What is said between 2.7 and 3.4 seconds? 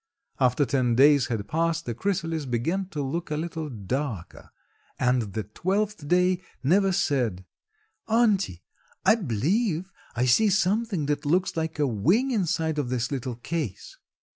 to look a